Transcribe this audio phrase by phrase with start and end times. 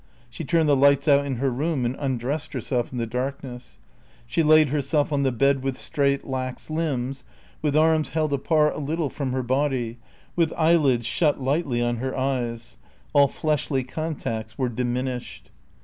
[0.31, 3.77] She turned the lights out in her room and undressed herself in the darkness.
[4.25, 7.23] She laid herself on the bed with straight lax limbs,
[7.61, 9.99] with arms held apart a little from her body,
[10.35, 12.77] with eyelids shut lightly on her eyes;
[13.13, 15.51] all fleshly contacts were diminished.